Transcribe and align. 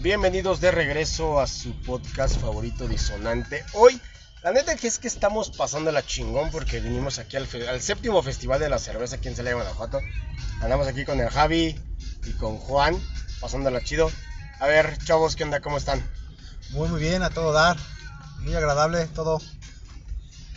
Bienvenidos 0.00 0.60
de 0.60 0.70
regreso 0.70 1.40
a 1.40 1.48
su 1.48 1.72
podcast 1.82 2.40
favorito 2.40 2.86
disonante. 2.86 3.64
Hoy, 3.72 4.00
la 4.44 4.52
neta 4.52 4.76
que 4.76 4.86
es 4.86 5.00
que 5.00 5.08
estamos 5.08 5.50
pasando 5.50 5.90
la 5.90 6.06
chingón 6.06 6.52
porque 6.52 6.78
vinimos 6.78 7.18
aquí 7.18 7.36
al, 7.36 7.48
séptimo 7.80 8.22
festival 8.22 8.60
de 8.60 8.68
la 8.68 8.78
cerveza 8.78 9.16
aquí 9.16 9.26
en 9.26 9.34
Celaya, 9.34 9.56
Guanajuato. 9.56 9.98
Andamos 10.62 10.86
aquí 10.86 11.04
con 11.04 11.18
el 11.18 11.28
Javi 11.28 11.76
y 12.24 12.30
con 12.34 12.58
Juan, 12.58 12.96
pasándola 13.40 13.82
chido. 13.82 14.08
A 14.60 14.68
ver, 14.68 14.96
chavos, 14.98 15.34
¿qué 15.34 15.42
onda? 15.42 15.58
¿Cómo 15.58 15.78
están? 15.78 16.00
Muy 16.70 16.88
muy 16.88 17.00
bien, 17.00 17.24
a 17.24 17.30
todo 17.30 17.52
dar. 17.52 17.76
Muy 18.38 18.54
agradable 18.54 19.04
todo. 19.06 19.42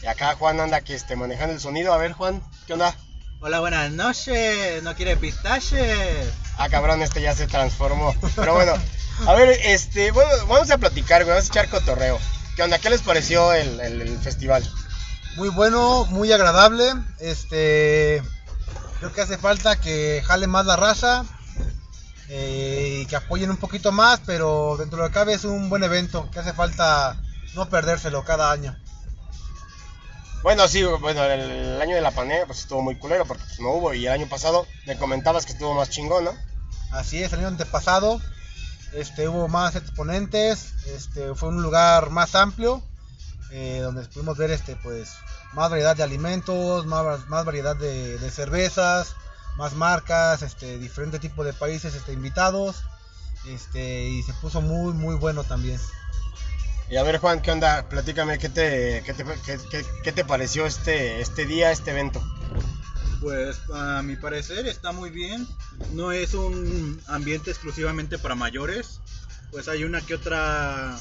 Y 0.04 0.06
acá 0.06 0.36
Juan 0.36 0.60
anda 0.60 0.82
que 0.82 0.94
este, 0.94 1.16
manejando 1.16 1.56
el 1.56 1.60
sonido. 1.60 1.94
A 1.94 1.98
ver, 1.98 2.12
Juan, 2.12 2.44
¿qué 2.68 2.74
onda? 2.74 2.96
Hola, 3.40 3.60
buenas 3.60 3.92
noches. 3.92 4.84
¿No 4.84 4.94
quiere 4.94 5.18
pistaches? 5.18 6.32
Ah, 6.60 6.70
cabrón, 6.70 7.02
este 7.02 7.24
ya 7.24 7.34
se 7.34 7.48
transformó. 7.48 8.14
Pero 8.36 8.54
bueno, 8.54 8.74
a 9.28 9.34
ver, 9.34 9.50
este, 9.64 10.12
bueno, 10.12 10.30
vamos 10.48 10.72
a 10.72 10.78
platicar, 10.78 11.24
güey, 11.24 11.36
vamos 11.36 11.50
a 11.50 11.54
echar 11.54 11.70
cotorreo. 11.70 12.20
¿Qué 12.56 12.64
onda? 12.64 12.80
¿Qué 12.80 12.90
les 12.90 13.02
pareció 13.02 13.54
el, 13.54 13.80
el- 13.80 14.02
el 14.02 14.20
festival? 14.20 14.64
Muy 15.36 15.50
bueno, 15.50 16.06
muy 16.06 16.32
agradable. 16.32 16.94
Este 17.20 18.22
creo 19.00 19.14
que 19.14 19.22
hace 19.22 19.38
falta 19.38 19.78
que 19.80 20.22
jale 20.26 20.46
más 20.48 20.66
la 20.66 20.76
raza 20.76 21.26
eh, 22.30 23.00
y 23.02 23.06
que 23.08 23.16
apoyen 23.16 23.50
un 23.50 23.58
poquito 23.58 23.92
más, 23.92 24.20
pero 24.26 24.76
dentro 24.78 24.98
de 24.98 25.04
lo 25.04 25.10
que 25.10 25.14
cabe 25.14 25.34
es 25.34 25.44
un 25.44 25.70
buen 25.70 25.84
evento, 25.84 26.30
que 26.32 26.40
hace 26.40 26.54
falta 26.54 27.18
no 27.56 27.70
perdérselo 27.70 28.24
cada 28.24 28.52
año. 28.52 28.78
Bueno, 30.44 30.68
sí, 30.68 30.84
bueno, 30.84 31.24
el, 31.24 31.40
el 31.40 31.82
año 31.82 31.96
de 31.96 32.02
la 32.02 32.12
pandemia 32.12 32.46
pues 32.48 32.60
estuvo 32.60 32.82
muy 32.82 32.96
culero 32.98 33.26
porque 33.26 33.44
pues, 33.44 33.60
no 33.60 33.70
hubo 33.72 33.94
y 33.94 34.06
el 34.08 34.12
año 34.12 34.28
pasado 34.28 34.68
me 34.86 34.98
comentabas 34.98 35.46
que 35.46 35.52
estuvo 35.54 35.74
más 35.76 35.90
chingón, 35.90 36.26
¿no? 36.26 36.34
Así 36.92 37.22
es, 37.24 37.32
el 37.32 37.40
año 37.40 37.48
antepasado 37.50 38.20
este, 38.94 39.28
hubo 39.28 39.48
más 39.48 39.76
exponentes, 39.76 40.74
este, 40.88 41.34
fue 41.36 41.50
un 41.50 41.62
lugar 41.62 42.10
más 42.10 42.36
amplio, 42.36 42.82
eh, 43.52 43.80
donde 43.82 44.06
pudimos 44.06 44.38
ver 44.38 44.52
este, 44.52 44.76
pues, 44.78 45.14
más 45.54 45.70
variedad 45.70 45.96
de 45.96 46.04
alimentos, 46.04 46.86
más, 46.86 47.28
variedad 47.28 47.76
de, 47.76 48.18
cervezas, 48.32 49.16
más 49.58 49.74
marcas, 49.74 50.42
este, 50.42 50.78
diferente 50.78 51.20
tipo 51.20 51.44
de 51.44 51.54
países 51.54 51.96
este, 51.96 52.14
invitados, 52.14 52.84
este, 53.48 54.06
y 54.06 54.24
se 54.24 54.34
puso 54.34 54.62
muy, 54.62 54.94
muy 54.94 55.16
bueno 55.16 55.44
también. 55.44 55.80
Y 56.90 56.98
a 56.98 57.04
ver, 57.04 57.20
Juan, 57.20 57.42
¿qué 57.42 57.52
onda? 57.52 57.88
Platícame, 57.88 58.38
¿qué 58.38 58.50
te, 58.50 59.04
qué 60.04 60.12
te 60.12 60.26
pareció 60.26 60.66
este, 60.66 61.22
este 61.22 61.46
día, 61.46 61.72
este 61.72 61.92
evento? 61.92 62.22
Pues 63.22 63.58
a 63.74 64.02
mi 64.02 64.16
parecer 64.16 64.68
está 64.68 64.92
muy 64.92 65.12
bien. 65.12 65.48
No 65.94 66.12
es 66.12 66.34
un 66.34 67.00
ambiente 67.08 67.52
exclusivamente 67.52 68.18
para 68.18 68.36
mayores. 68.36 69.00
Pues 69.52 69.68
hay 69.68 69.84
una 69.84 70.02
que 70.02 70.16
otra 70.16 70.98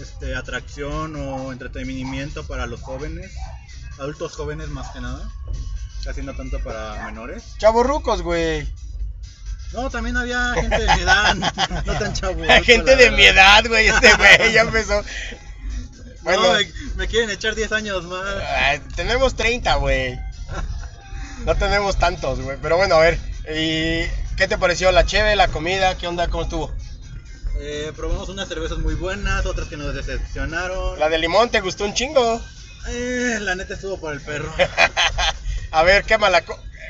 este, 0.00 0.34
atracción 0.34 1.14
o 1.16 1.52
entretenimiento 1.52 2.46
para 2.46 2.66
los 2.66 2.80
jóvenes. 2.80 3.32
Adultos 3.98 4.34
jóvenes 4.34 4.68
más 4.68 4.88
que 4.90 5.00
nada. 5.00 5.30
Casi 6.04 6.22
no 6.22 6.34
tanto 6.34 6.58
para 6.60 7.04
menores. 7.04 7.54
Chavorrucos, 7.58 8.22
güey. 8.22 8.66
No, 9.72 9.90
también 9.90 10.16
había 10.16 10.54
gente 10.54 10.78
de 10.78 10.94
mi 10.94 11.02
edad. 11.02 11.34
No 11.84 11.98
tan 11.98 12.14
chavos. 12.14 12.46
Gente 12.64 12.96
de 12.96 13.10
mi 13.10 13.24
edad, 13.24 13.64
güey, 13.66 13.88
este 13.88 14.14
güey 14.16 14.52
ya 14.52 14.62
empezó. 14.62 15.02
Bueno, 16.22 16.42
No, 16.42 16.52
me, 16.54 16.66
me 16.96 17.06
quieren 17.06 17.30
echar 17.30 17.54
10 17.54 17.70
años 17.70 18.04
más. 18.04 18.24
ah, 18.24 18.78
tenemos 18.96 19.36
30, 19.36 19.76
güey. 19.76 20.18
No 21.46 21.54
tenemos 21.54 21.96
tantos, 21.96 22.40
güey. 22.40 22.58
Pero 22.60 22.76
bueno, 22.76 22.96
a 22.96 22.98
ver, 22.98 23.20
¿y 23.48 24.02
qué 24.36 24.48
te 24.48 24.58
pareció 24.58 24.90
la 24.90 25.06
cheve, 25.06 25.36
la 25.36 25.46
comida? 25.46 25.96
¿Qué 25.96 26.08
onda? 26.08 26.26
¿Cómo 26.26 26.42
estuvo? 26.42 26.74
Eh, 27.60 27.92
probamos 27.94 28.28
unas 28.28 28.48
cervezas 28.48 28.78
muy 28.78 28.94
buenas, 28.94 29.46
otras 29.46 29.68
que 29.68 29.76
nos 29.76 29.94
decepcionaron. 29.94 30.98
La 30.98 31.08
de 31.08 31.18
limón, 31.18 31.48
¿te 31.48 31.60
gustó 31.60 31.84
un 31.84 31.94
chingo? 31.94 32.40
Eh, 32.88 33.38
la 33.40 33.54
neta 33.54 33.74
estuvo 33.74 33.96
por 34.00 34.12
el 34.12 34.20
perro. 34.20 34.52
A 35.70 35.84
ver, 35.84 36.02
¿qué 36.02 36.18
mala? 36.18 36.42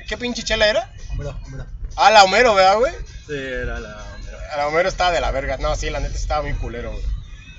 ¿Qué 0.09 0.17
pinche 0.17 0.43
chela 0.43 0.67
era? 0.69 0.91
Hombre, 1.11 1.29
hombre. 1.45 1.65
Ah, 1.95 2.11
la 2.11 2.25
Homero, 2.25 2.55
¿verdad, 2.55 2.79
güey? 2.79 2.95
Sí, 3.27 3.35
era 3.35 3.79
la. 3.79 4.07
La 4.57 4.69
Homero 4.69 4.89
estaba 4.89 5.13
de 5.13 5.21
la 5.21 5.33
verga. 5.33 5.59
No, 5.59 5.77
sí, 5.77 5.91
la 5.91 6.01
neta 6.01 6.17
estaba 6.17 6.41
muy 6.41 6.55
culero, 6.55 6.93
güey. 6.93 7.05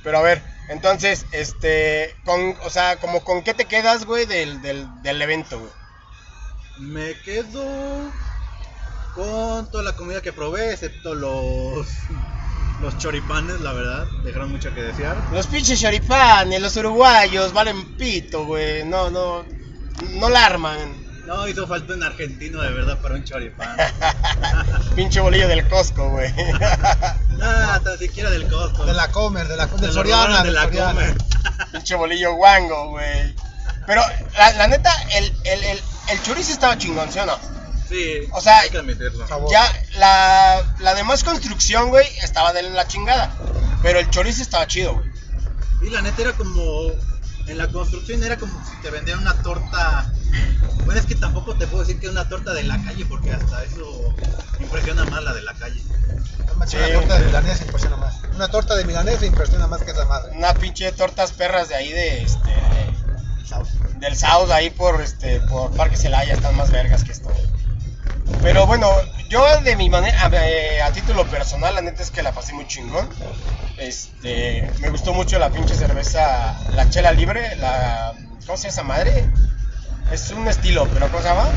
Pero 0.04 0.18
a 0.18 0.22
ver, 0.24 0.42
entonces, 0.70 1.28
este, 1.32 2.16
con, 2.26 2.58
o 2.64 2.72
sea, 2.72 2.96
como 2.96 3.24
con 3.24 3.44
qué 3.44 3.54
te 3.54 3.66
quedas, 3.66 4.06
güey, 4.06 4.26
del, 4.26 4.64
del, 4.64 4.88
del 5.04 5.22
evento, 5.22 5.60
güey. 5.60 5.72
Me 6.80 7.14
quedo 7.22 8.12
con 9.16 9.70
toda 9.72 9.84
la 9.84 9.94
comida 9.94 10.22
que 10.22 10.34
probé, 10.34 10.74
excepto 10.74 11.16
los. 11.16 11.88
Los 12.82 12.96
choripanes, 13.00 13.60
la 13.62 13.74
verdad, 13.74 14.06
dejaron 14.24 14.52
mucho 14.52 14.72
que 14.76 14.84
desear. 14.84 15.18
Los 15.32 15.48
pinches 15.48 15.82
choripanes, 15.82 16.62
los 16.62 16.78
uruguayos, 16.78 17.52
valen 17.52 17.98
pito, 17.98 18.46
güey. 18.46 18.86
No, 18.86 19.10
no, 19.10 19.44
no 20.12 20.30
la 20.30 20.46
arman. 20.46 21.08
No, 21.26 21.48
hizo 21.48 21.68
falta 21.68 21.94
un 21.94 22.04
argentino 22.04 22.62
de 22.62 22.72
verdad 22.72 23.00
para 23.02 23.16
un 23.16 23.24
choripán. 23.24 23.76
Pinche 24.96 25.20
bolillo 25.20 25.48
del 25.48 25.68
Costco, 25.68 26.10
güey. 26.12 26.32
Nada, 27.38 27.80
tan 27.82 27.98
siquiera 27.98 28.30
del 28.30 28.48
costo. 28.48 28.86
De 28.86 28.94
la 28.94 29.12
Comer, 29.12 29.48
de 29.48 29.58
la 29.58 29.68
Se 29.68 29.88
de 29.88 29.92
Soriana, 29.92 30.38
de 30.38 30.44
del 30.46 30.54
la 30.54 30.64
Soriana. 30.64 30.94
Comer. 30.94 31.18
Pinche 31.72 31.96
bolillo 31.96 32.36
guango, 32.36 32.92
güey. 32.92 33.36
Pero, 33.88 34.04
la, 34.38 34.54
la 34.54 34.68
neta, 34.68 34.92
el, 35.18 35.26
el, 35.44 35.64
el, 35.64 35.82
el 36.10 36.22
chorizo 36.24 36.52
estaba 36.52 36.78
chingón, 36.78 37.12
¿sí 37.12 37.20
o 37.20 37.26
no? 37.26 37.38
Sí, 37.90 38.28
O 38.34 38.42
sea, 38.42 38.60
hay 38.60 38.70
que 38.70 38.78
admitirlo. 38.78 39.26
Sabor. 39.28 39.50
Ya, 39.50 39.64
la, 39.98 40.76
la 40.80 40.94
demás 40.94 41.24
construcción, 41.24 41.90
güey, 41.90 42.06
estaba 42.22 42.52
de 42.52 42.64
la 42.64 42.88
chingada. 42.88 43.34
Pero 43.82 44.00
el 44.00 44.10
chorizo 44.10 44.42
estaba 44.42 44.68
chido, 44.68 44.96
güey. 44.96 45.10
Y 45.82 45.90
la 45.90 46.02
neta 46.02 46.22
era 46.22 46.34
como. 46.34 46.92
En 47.48 47.58
la 47.58 47.70
construcción 47.70 48.22
era 48.24 48.36
como 48.38 48.52
si 48.70 48.76
te 48.82 48.90
vendieran 48.90 49.22
una 49.22 49.42
torta. 49.42 50.12
Bueno, 50.84 51.00
es 51.00 51.06
que 51.06 51.16
tampoco 51.16 51.56
te 51.56 51.66
puedo 51.66 51.84
decir 51.84 51.98
que 52.00 52.08
es 52.08 52.12
una 52.12 52.28
torta 52.28 52.54
de 52.54 52.64
la 52.64 52.82
calle, 52.84 53.06
porque 53.06 53.32
hasta 53.32 53.64
eso 53.64 54.14
impresiona 54.60 55.06
más 55.06 55.24
la 55.24 55.34
de 55.34 55.44
la 55.44 55.54
calle. 55.54 55.82
Una 56.58 56.66
torta 56.92 57.20
de 57.20 57.26
milanesa 57.26 57.64
impresiona 57.64 57.96
más. 57.96 58.16
Una 58.36 58.48
torta 58.50 58.76
de 58.76 58.84
milanesa 58.84 59.26
impresiona 59.26 59.68
más 59.68 59.82
que 59.82 59.92
esa 59.92 60.06
madre. 60.06 60.36
Una 60.36 60.54
pinche 60.56 60.92
tortas 60.92 61.32
perras 61.32 61.70
de 61.70 61.76
ahí 61.76 61.92
de 61.94 62.24
este. 62.24 62.50
Del 64.00 64.16
South, 64.16 64.52
ahí 64.52 64.70
por 64.70 65.02
este. 65.02 65.40
por 65.42 65.72
Parque 65.76 65.98
Celaya, 65.98 66.34
están 66.34 66.56
más 66.56 66.72
vergas 66.72 67.04
que 67.04 67.12
esto. 67.12 67.30
Pero 68.42 68.68
bueno, 68.68 68.90
yo 69.30 69.44
de 69.62 69.76
mi 69.76 69.90
manera, 69.90 70.26
a, 70.26 70.30
eh, 70.48 70.82
a 70.82 70.92
título 70.92 71.26
personal, 71.28 71.76
la 71.76 71.82
neta 71.82 72.04
es 72.04 72.12
que 72.12 72.22
la 72.22 72.32
pasé 72.32 72.54
muy 72.54 72.68
chingón. 72.68 73.10
Este, 73.78 74.72
me 74.80 74.90
gustó 74.90 75.14
mucho 75.14 75.40
la 75.40 75.50
pinche 75.50 75.76
cerveza, 75.76 76.58
la 76.74 76.90
chela 76.90 77.12
libre, 77.12 77.56
la, 77.58 78.14
¿cómo 78.46 78.58
se 78.58 78.70
llama 78.70 78.74
esa 78.74 78.84
madre? 78.84 79.30
Es 80.12 80.32
un 80.32 80.48
estilo, 80.48 80.88
pero 80.94 81.08
¿cómo 81.10 81.22
se 81.22 81.30
llama? 81.30 81.50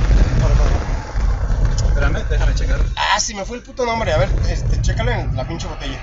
Espérame, 1.87 2.29
déjame 2.29 2.55
checar. 2.55 2.81
Ah, 2.97 3.21
sí, 3.21 3.35
me 3.35 3.45
fue 3.45 3.59
el 3.59 3.63
puto 3.63 3.85
nombre. 3.85 4.13
A 4.13 4.19
ver, 4.19 4.29
este, 4.49 4.81
chécalo 4.81 5.11
en 5.13 5.37
la 5.37 5.47
pinche 5.47 5.69
botella. 5.69 6.01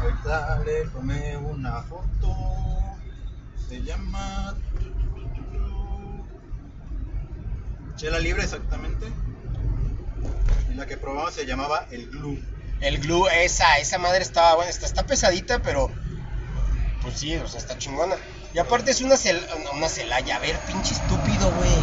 Ahorita 0.00 0.58
le 0.64 0.86
tomé 0.86 1.36
una 1.36 1.82
foto. 1.82 2.36
Se 3.68 3.80
llama. 3.82 4.54
Chela 8.00 8.18
libre, 8.18 8.42
exactamente. 8.42 9.12
Y 10.70 10.74
la 10.74 10.86
que 10.86 10.96
probaba 10.96 11.30
se 11.30 11.44
llamaba 11.44 11.86
el 11.90 12.08
Glue. 12.08 12.42
El 12.80 12.98
glue, 12.98 13.28
esa, 13.44 13.76
esa 13.76 13.98
madre 13.98 14.22
estaba 14.22 14.54
buena. 14.54 14.70
Está, 14.70 14.86
está 14.86 15.04
pesadita, 15.04 15.60
pero. 15.60 15.90
Pues 17.02 17.18
sí, 17.18 17.36
o 17.36 17.46
sea, 17.46 17.60
está 17.60 17.76
chingona. 17.76 18.16
Y 18.54 18.58
aparte 18.58 18.90
es 18.90 19.02
una, 19.02 19.18
cel, 19.18 19.38
una 19.74 19.86
celaya. 19.90 20.36
A 20.36 20.38
ver, 20.38 20.58
pinche 20.60 20.94
estúpido, 20.94 21.52
güey. 21.52 21.74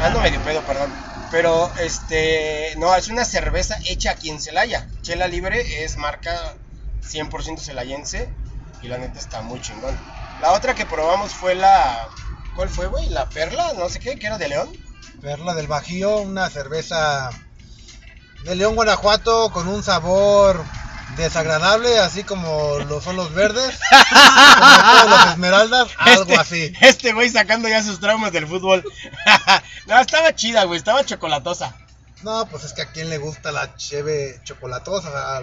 Ando 0.00 0.22
medio 0.22 0.40
pedo, 0.40 0.62
perdón. 0.62 0.90
Pero, 1.30 1.70
este. 1.78 2.74
No, 2.78 2.96
es 2.96 3.08
una 3.08 3.26
cerveza 3.26 3.76
hecha 3.84 4.12
aquí 4.12 4.30
en 4.30 4.40
Celaya. 4.40 4.88
Chela 5.02 5.28
Libre 5.28 5.84
es 5.84 5.98
marca 5.98 6.54
100% 7.02 7.58
celayense. 7.58 8.30
Y 8.80 8.88
la 8.88 8.96
neta 8.96 9.18
está 9.18 9.42
muy 9.42 9.60
chingón. 9.60 9.94
La 10.40 10.52
otra 10.52 10.74
que 10.74 10.86
probamos 10.86 11.34
fue 11.34 11.54
la. 11.54 12.08
¿Cuál 12.56 12.70
fue, 12.70 12.86
güey? 12.86 13.10
La 13.10 13.28
perla, 13.28 13.74
no 13.74 13.90
sé 13.90 14.00
qué, 14.00 14.18
que 14.18 14.26
era 14.26 14.38
de 14.38 14.48
León. 14.48 14.83
Perla 15.20 15.54
del 15.54 15.66
Bajío, 15.66 16.18
una 16.18 16.50
cerveza 16.50 17.30
de 18.44 18.54
León, 18.54 18.74
Guanajuato, 18.74 19.50
con 19.50 19.68
un 19.68 19.82
sabor 19.82 20.62
desagradable, 21.16 21.98
así 21.98 22.24
como 22.24 22.78
lo 22.80 23.00
son 23.00 23.16
los 23.16 23.32
verdes, 23.32 23.78
como 23.90 25.16
los 25.16 25.26
esmeraldas, 25.30 25.88
algo 25.98 26.22
Este- 26.22 26.36
así. 26.36 26.72
Este 26.80 27.12
güey 27.12 27.30
sacando 27.30 27.68
ya 27.68 27.82
sus 27.82 28.00
traumas 28.00 28.32
del 28.32 28.46
fútbol. 28.46 28.84
no, 29.86 29.98
estaba 30.00 30.34
chida, 30.34 30.64
güey, 30.64 30.78
estaba 30.78 31.04
chocolatosa. 31.04 31.74
No, 32.22 32.46
pues 32.46 32.64
es 32.64 32.72
que 32.72 32.82
a 32.82 32.90
quien 32.90 33.10
le 33.10 33.18
gusta 33.18 33.52
la 33.52 33.76
cheve 33.76 34.40
chocolatosa, 34.44 35.42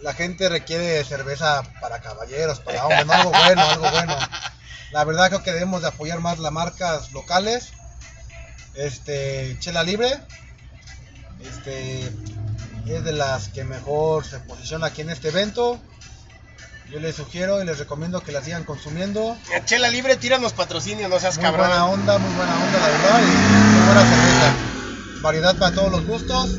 la 0.00 0.14
gente 0.14 0.48
requiere 0.48 1.04
cerveza 1.04 1.62
para 1.80 2.00
caballeros, 2.00 2.60
para 2.60 2.84
hombres, 2.84 3.06
no, 3.06 3.12
algo 3.12 3.30
bueno, 3.30 3.62
algo 3.62 3.90
bueno. 3.90 4.16
La 4.90 5.04
verdad 5.04 5.28
creo 5.28 5.42
que 5.42 5.52
debemos 5.52 5.82
de 5.82 5.88
apoyar 5.88 6.20
más 6.20 6.38
las 6.38 6.50
marcas 6.50 7.12
locales. 7.12 7.72
Este, 8.78 9.56
Chela 9.58 9.82
Libre. 9.82 10.08
Este, 11.40 12.00
es 12.86 13.04
de 13.04 13.12
las 13.12 13.48
que 13.48 13.64
mejor 13.64 14.24
se 14.24 14.38
posiciona 14.38 14.86
aquí 14.86 15.02
en 15.02 15.10
este 15.10 15.28
evento. 15.28 15.80
Yo 16.90 17.00
les 17.00 17.16
sugiero 17.16 17.62
y 17.62 17.66
les 17.66 17.78
recomiendo 17.78 18.20
que 18.22 18.32
la 18.32 18.42
sigan 18.42 18.64
consumiendo. 18.64 19.36
Chela 19.66 19.90
libre, 19.90 20.16
tíranos 20.16 20.54
patrocinio, 20.54 21.08
no 21.08 21.18
seas 21.20 21.36
Muy 21.36 21.42
cabrón. 21.44 21.66
buena 21.66 21.86
onda, 21.86 22.18
muy 22.18 22.34
buena 22.34 22.54
onda, 22.54 22.78
la 22.80 22.88
verdad. 22.88 23.20
Y 23.20 23.26
muy 23.26 23.84
buena 23.84 24.00
cerveza. 24.00 24.54
Variedad 25.20 25.56
para 25.56 25.74
todos 25.74 25.92
los 25.92 26.06
gustos 26.06 26.58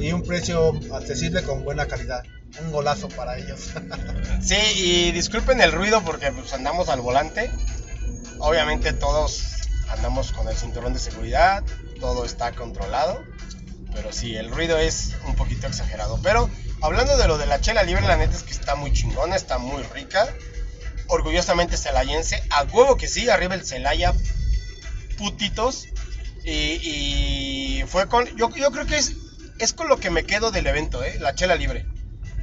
y 0.00 0.12
un 0.12 0.22
precio 0.22 0.72
accesible 0.94 1.42
con 1.42 1.64
buena 1.64 1.86
calidad. 1.86 2.22
Un 2.62 2.72
golazo 2.72 3.08
para 3.08 3.36
ellos. 3.36 3.60
Sí, 4.40 4.56
y 4.76 5.10
disculpen 5.10 5.60
el 5.60 5.72
ruido 5.72 6.02
porque 6.04 6.30
pues, 6.30 6.52
andamos 6.52 6.88
al 6.88 7.00
volante. 7.00 7.50
Obviamente 8.38 8.92
todos 8.92 9.57
andamos 9.90 10.32
con 10.32 10.48
el 10.48 10.56
cinturón 10.56 10.92
de 10.92 10.98
seguridad, 10.98 11.64
todo 12.00 12.24
está 12.24 12.52
controlado. 12.52 13.22
Pero 13.94 14.12
sí, 14.12 14.36
el 14.36 14.50
ruido 14.50 14.78
es 14.78 15.14
un 15.26 15.34
poquito 15.34 15.66
exagerado. 15.66 16.20
Pero 16.22 16.50
hablando 16.82 17.16
de 17.16 17.26
lo 17.26 17.38
de 17.38 17.46
la 17.46 17.60
chela 17.60 17.82
libre, 17.82 18.06
la 18.06 18.16
neta 18.16 18.36
es 18.36 18.42
que 18.42 18.52
está 18.52 18.74
muy 18.74 18.92
chingona, 18.92 19.34
está 19.34 19.58
muy 19.58 19.82
rica. 19.82 20.28
Orgullosamente 21.08 21.76
celayense. 21.76 22.42
A 22.50 22.64
huevo 22.64 22.96
que 22.96 23.08
sí, 23.08 23.28
arriba 23.30 23.54
el 23.54 23.64
Celaya. 23.64 24.12
Putitos. 25.16 25.86
Y, 26.44 27.80
y 27.80 27.84
fue 27.88 28.08
con. 28.08 28.26
Yo, 28.36 28.54
yo 28.54 28.70
creo 28.70 28.86
que 28.86 28.98
es, 28.98 29.14
es 29.58 29.72
con 29.72 29.88
lo 29.88 29.98
que 29.98 30.10
me 30.10 30.24
quedo 30.24 30.50
del 30.50 30.66
evento, 30.66 31.02
¿eh? 31.02 31.16
La 31.18 31.34
chela 31.34 31.56
libre. 31.56 31.86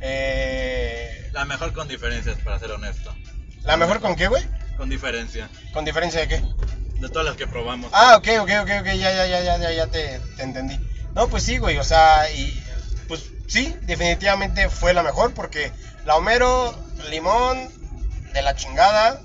Eh, 0.01 1.29
La 1.31 1.45
mejor 1.45 1.73
con 1.73 1.87
diferencias, 1.87 2.37
para 2.39 2.59
ser 2.59 2.71
honesto. 2.71 3.15
¿La 3.63 3.77
mejor 3.77 4.01
con 4.01 4.15
qué, 4.15 4.27
güey? 4.27 4.43
Con 4.77 4.89
diferencia. 4.89 5.49
¿Con 5.73 5.85
diferencia 5.85 6.19
de 6.19 6.27
qué? 6.27 6.43
De 6.99 7.09
todas 7.09 7.25
las 7.25 7.35
que 7.35 7.47
probamos. 7.47 7.91
Ah, 7.93 8.15
ok, 8.17 8.27
ok, 8.41 8.49
ok, 8.61 8.69
ok, 8.81 8.85
ya, 8.85 9.11
ya, 9.13 9.25
ya, 9.27 9.41
ya, 9.41 9.57
ya, 9.57 9.71
ya 9.71 9.87
te, 9.87 10.19
te 10.37 10.43
entendí. 10.43 10.79
No, 11.13 11.27
pues 11.27 11.43
sí, 11.43 11.57
güey, 11.57 11.77
o 11.77 11.83
sea, 11.83 12.29
y 12.31 12.61
pues 13.07 13.23
sí, 13.47 13.77
definitivamente 13.83 14.69
fue 14.69 14.93
la 14.93 15.03
mejor 15.03 15.33
porque 15.33 15.71
la 16.05 16.15
Homero, 16.15 16.73
limón, 17.09 17.69
de 18.33 18.41
la 18.41 18.55
chingada, 18.55 19.21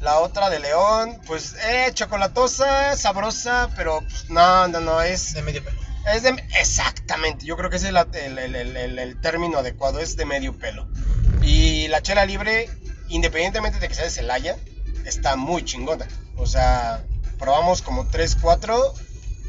la 0.00 0.18
otra 0.18 0.50
de 0.50 0.58
León, 0.60 1.20
pues, 1.26 1.54
eh, 1.64 1.90
chocolatosa, 1.94 2.96
sabrosa, 2.96 3.70
pero 3.76 4.00
pues 4.02 4.28
no, 4.30 4.68
no, 4.68 4.80
no, 4.80 5.00
es, 5.02 5.34
De 5.34 5.42
medio 5.42 5.62
pelo. 5.64 5.80
es 6.12 6.22
de, 6.24 6.30
exactamente, 6.58 7.46
yo 7.46 7.56
creo 7.56 7.70
que 7.70 7.76
ese 7.76 7.88
es 7.88 7.92
la- 7.92 8.08
el, 8.12 8.38
el- 8.38 8.54
el- 8.56 8.76
el- 8.76 8.98
el 8.98 9.20
término 9.20 9.58
adecuado, 9.58 10.00
es 10.00 10.16
de 10.16 10.24
medio 10.26 10.56
pelo. 10.58 10.86
Y 11.40 11.88
la 11.88 12.02
chela 12.02 12.24
libre, 12.24 12.68
independientemente 13.08 13.78
de 13.78 13.88
que 13.88 13.94
sea 13.94 14.04
de 14.04 14.10
Celaya, 14.10 14.56
está 15.04 15.36
muy 15.36 15.64
chingona. 15.64 16.06
O 16.36 16.46
sea, 16.46 17.04
probamos 17.42 17.82
como 17.82 18.06
3, 18.06 18.36
4, 18.40 18.94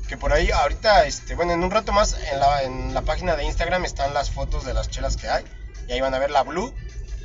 que 0.10 0.18
por 0.18 0.34
ahí 0.34 0.50
ahorita, 0.50 1.06
este, 1.06 1.36
bueno, 1.36 1.54
en 1.54 1.64
un 1.64 1.70
rato 1.70 1.92
más 1.92 2.18
en 2.32 2.40
la, 2.40 2.64
en 2.64 2.94
la 2.96 3.04
página 3.04 3.36
de 3.36 3.46
Instagram 3.46 3.86
están 3.86 4.16
las 4.16 4.32
fotos 4.32 4.66
de 4.66 4.74
las 4.74 4.90
chelas 4.90 5.16
que 5.16 5.30
hay. 5.30 5.44
Y 5.88 5.92
ahí 5.92 6.02
van 6.02 6.16
a 6.16 6.18
ver 6.20 6.32
la 6.32 6.42
Blue. 6.42 6.74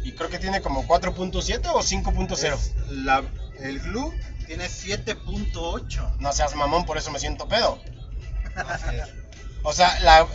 Y 0.05 0.13
creo 0.13 0.29
que 0.29 0.39
tiene 0.39 0.61
como 0.61 0.87
4.7 0.87 1.71
o 1.73 1.83
5.0. 1.83 2.53
Es 2.55 2.75
la- 2.91 3.25
el 3.61 3.81
glue 3.81 4.13
tiene 4.47 4.69
7.8. 4.69 6.17
No 6.21 6.33
seas 6.35 6.55
mamón, 6.55 6.85
por 6.85 6.99
eso 6.99 7.11
me 7.11 7.19
siento 7.19 7.49
pedo. 7.49 7.81
O 9.63 9.73
sea, 9.73 9.99
la, 10.01 10.27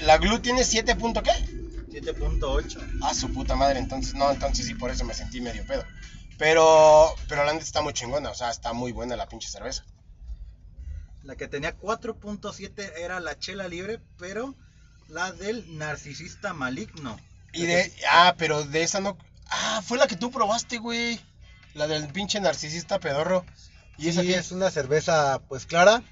la 0.00 0.16
Glue 0.18 0.40
tiene 0.40 0.64
7. 0.64 0.96
punto 0.96 1.22
¿qué? 1.22 1.32
7.8. 1.90 2.78
Ah, 3.02 3.12
su 3.14 3.30
puta 3.32 3.54
madre, 3.56 3.78
entonces 3.78 4.14
no, 4.14 4.30
entonces 4.30 4.66
sí, 4.66 4.74
por 4.74 4.90
eso 4.90 5.04
me 5.04 5.12
sentí 5.14 5.40
medio 5.42 5.64
pedo. 5.66 5.84
Pero, 6.42 7.14
pero 7.28 7.44
la 7.44 7.52
neta 7.52 7.64
está 7.64 7.82
muy 7.82 7.92
chingona, 7.92 8.30
o 8.30 8.34
sea, 8.34 8.50
está 8.50 8.72
muy 8.72 8.90
buena 8.90 9.14
la 9.14 9.28
pinche 9.28 9.48
cerveza. 9.48 9.84
La 11.22 11.36
que 11.36 11.46
tenía 11.46 11.78
4.7 11.78 12.94
era 12.98 13.20
la 13.20 13.38
chela 13.38 13.68
libre, 13.68 14.00
pero 14.18 14.56
la 15.06 15.30
del 15.30 15.78
narcisista 15.78 16.52
maligno. 16.52 17.16
Y 17.52 17.66
de, 17.66 17.94
ah, 18.10 18.34
pero 18.36 18.64
de 18.64 18.82
esa 18.82 18.98
no, 18.98 19.16
ah, 19.50 19.82
fue 19.86 19.98
la 19.98 20.08
que 20.08 20.16
tú 20.16 20.32
probaste, 20.32 20.78
güey. 20.78 21.20
La 21.74 21.86
del 21.86 22.08
pinche 22.08 22.40
narcisista 22.40 22.98
pedorro. 22.98 23.46
¿Y 23.96 24.08
esa 24.08 24.22
es 24.22 24.50
una 24.50 24.72
cerveza 24.72 25.40
pues 25.48 25.64
clara, 25.64 26.02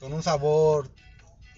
con 0.00 0.14
un 0.14 0.22
sabor 0.22 0.90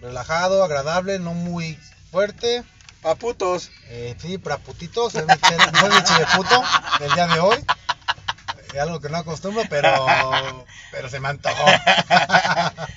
relajado, 0.01 0.65
agradable, 0.65 1.21
no 1.21 1.33
muy 1.33 1.79
fuerte. 2.11 2.65
Pa' 3.03 3.15
putos. 3.15 3.71
Eh, 3.89 4.17
sí, 4.19 4.39
para 4.39 4.59
putitos, 4.59 5.15
es 5.15 5.27
mi 5.27 5.33
es 5.33 5.95
mi 5.95 6.03
chileputo 6.03 6.65
del 6.99 7.13
día 7.13 7.27
de 7.29 7.39
hoy. 7.39 7.65
Eh, 8.75 8.81
algo 8.81 9.01
que 9.01 9.09
no 9.09 9.19
acostumbro, 9.19 9.63
pero, 9.71 10.67
pero 10.91 11.09
se 11.09 11.21
me 11.21 11.29
antojó. 11.29 11.65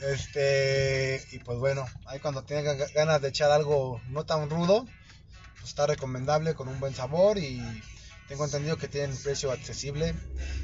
este, 0.00 1.26
y 1.32 1.38
pues 1.38 1.58
bueno, 1.58 1.86
ahí 2.06 2.18
cuando 2.20 2.44
tengan 2.44 2.78
ga- 2.78 2.92
ganas 2.92 3.20
de 3.22 3.28
echar 3.28 3.50
algo 3.50 4.00
no 4.08 4.24
tan 4.24 4.50
rudo, 4.50 4.86
pues 5.58 5.68
está 5.70 5.86
recomendable 5.86 6.54
con 6.54 6.68
un 6.68 6.78
buen 6.80 6.94
sabor 6.94 7.38
y 7.38 7.62
tengo 8.28 8.44
entendido 8.44 8.76
que 8.76 8.88
tienen 8.88 9.16
precio 9.22 9.52
accesible 9.52 10.14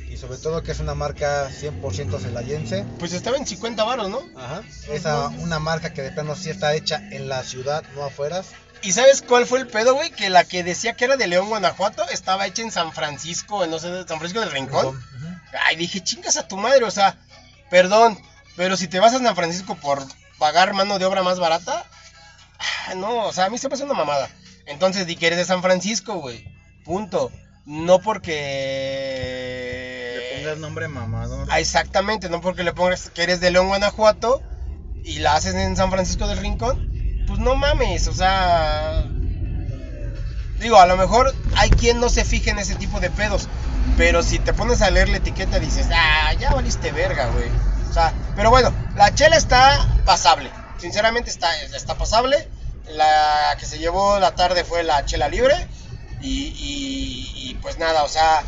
y 0.08 0.16
sobre 0.16 0.38
todo 0.38 0.62
que 0.62 0.72
es 0.72 0.80
una 0.80 0.94
marca 0.94 1.48
100% 1.50 2.18
celayense. 2.18 2.84
Pues 2.98 3.12
estaba 3.12 3.36
en 3.36 3.46
50 3.46 3.84
varos, 3.84 4.08
¿no? 4.10 4.20
Ajá. 4.34 4.62
Esa, 4.88 5.28
una 5.28 5.58
marca 5.58 5.92
que 5.92 6.02
de 6.02 6.12
plano 6.12 6.34
sí 6.36 6.50
está 6.50 6.74
hecha 6.74 7.02
en 7.10 7.28
la 7.28 7.42
ciudad, 7.42 7.84
no 7.94 8.04
afueras. 8.04 8.48
¿Y 8.82 8.92
sabes 8.92 9.22
cuál 9.22 9.46
fue 9.46 9.58
el 9.58 9.66
pedo, 9.66 9.94
güey? 9.94 10.10
Que 10.10 10.30
la 10.30 10.44
que 10.44 10.64
decía 10.64 10.94
que 10.94 11.04
era 11.04 11.16
de 11.16 11.26
León, 11.26 11.48
Guanajuato, 11.48 12.08
estaba 12.08 12.46
hecha 12.46 12.62
en 12.62 12.70
San 12.70 12.92
Francisco, 12.92 13.64
en 13.64 13.70
no 13.70 13.78
sé, 13.78 13.88
San 14.06 14.18
Francisco 14.18 14.40
del 14.40 14.50
Rincón. 14.52 14.98
Ay, 15.66 15.76
dije, 15.76 16.02
chingas 16.02 16.36
a 16.36 16.48
tu 16.48 16.56
madre, 16.56 16.84
o 16.84 16.90
sea, 16.90 17.18
perdón, 17.70 18.18
pero 18.56 18.76
si 18.76 18.88
te 18.88 19.00
vas 19.00 19.12
a 19.14 19.18
San 19.18 19.36
Francisco 19.36 19.74
por 19.74 20.02
pagar 20.38 20.72
mano 20.72 20.98
de 20.98 21.04
obra 21.04 21.22
más 21.22 21.38
barata, 21.38 21.84
ah, 22.58 22.94
no, 22.94 23.26
o 23.26 23.32
sea, 23.32 23.46
a 23.46 23.50
mí 23.50 23.58
se 23.58 23.68
me 23.68 23.74
hace 23.74 23.84
una 23.84 23.94
mamada. 23.94 24.30
Entonces 24.66 25.06
di 25.06 25.16
que 25.16 25.26
eres 25.26 25.38
de 25.38 25.44
San 25.44 25.62
Francisco, 25.62 26.14
güey. 26.14 26.46
Punto. 26.84 27.30
No 27.66 27.98
Le 27.98 28.04
porque... 28.04 28.40
pongas 30.38 30.58
nombre 30.58 30.88
mamador. 30.88 31.46
Ah, 31.50 31.60
exactamente, 31.60 32.28
no 32.30 32.40
porque 32.40 32.64
le 32.64 32.72
pongas 32.72 33.10
que 33.10 33.22
eres 33.22 33.40
de 33.40 33.50
León, 33.50 33.68
Guanajuato 33.68 34.42
y 35.04 35.18
la 35.18 35.34
haces 35.34 35.54
en 35.54 35.76
San 35.76 35.90
Francisco 35.90 36.26
del 36.26 36.38
Rincón. 36.38 36.89
No 37.40 37.56
mames, 37.56 38.06
o 38.06 38.12
sea... 38.12 39.06
Digo, 40.58 40.78
a 40.78 40.86
lo 40.86 40.98
mejor 40.98 41.34
hay 41.56 41.70
quien 41.70 42.00
no 42.00 42.10
se 42.10 42.24
fije 42.24 42.50
en 42.50 42.58
ese 42.58 42.74
tipo 42.74 43.00
de 43.00 43.08
pedos. 43.10 43.48
Pero 43.96 44.22
si 44.22 44.38
te 44.38 44.52
pones 44.52 44.82
a 44.82 44.90
leer 44.90 45.08
la 45.08 45.16
etiqueta 45.16 45.58
dices, 45.58 45.88
ah, 45.92 46.34
ya 46.38 46.52
valiste 46.52 46.92
verga, 46.92 47.30
güey. 47.30 47.48
O 47.88 47.92
sea, 47.92 48.12
pero 48.36 48.50
bueno, 48.50 48.72
la 48.94 49.14
chela 49.14 49.36
está 49.36 49.88
pasable. 50.04 50.50
Sinceramente 50.78 51.30
está, 51.30 51.48
está 51.62 51.96
pasable. 51.96 52.46
La 52.88 53.56
que 53.58 53.64
se 53.64 53.78
llevó 53.78 54.18
la 54.18 54.34
tarde 54.34 54.64
fue 54.64 54.82
la 54.82 55.04
chela 55.06 55.28
libre. 55.28 55.54
Y, 56.20 57.56
pues 57.62 57.78
nada, 57.78 58.04
o 58.04 58.08
sea, 58.08 58.42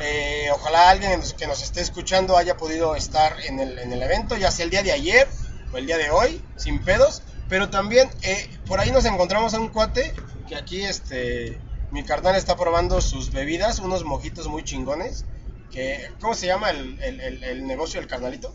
eh, 0.00 0.48
ojalá 0.52 0.90
alguien 0.90 1.22
que 1.38 1.46
nos 1.46 1.62
esté 1.62 1.80
escuchando 1.80 2.36
haya 2.36 2.58
podido 2.58 2.94
estar 2.94 3.40
en 3.40 3.60
el, 3.60 3.78
en 3.78 3.92
el 3.92 4.02
evento, 4.02 4.36
ya 4.36 4.50
sea 4.50 4.64
el 4.64 4.70
día 4.70 4.82
de 4.82 4.92
ayer 4.92 5.26
o 5.72 5.78
el 5.78 5.86
día 5.86 5.96
de 5.96 6.10
hoy, 6.10 6.42
sin 6.56 6.84
pedos. 6.84 7.22
Pero 7.48 7.68
también 7.70 8.08
eh, 8.22 8.50
por 8.66 8.80
ahí 8.80 8.90
nos 8.90 9.04
encontramos 9.04 9.54
a 9.54 9.60
un 9.60 9.68
cuate 9.68 10.14
que 10.48 10.56
aquí 10.56 10.82
este 10.82 11.60
mi 11.90 12.02
carnal 12.04 12.34
está 12.34 12.56
probando 12.56 13.00
sus 13.00 13.30
bebidas, 13.30 13.78
unos 13.78 14.04
mojitos 14.04 14.48
muy 14.48 14.64
chingones. 14.64 15.26
Que, 15.70 16.08
¿Cómo 16.20 16.34
se 16.34 16.46
llama 16.46 16.70
el, 16.70 16.98
el- 17.02 17.42
el- 17.42 17.66
negocio 17.66 18.00
del 18.00 18.08
carnalito? 18.08 18.54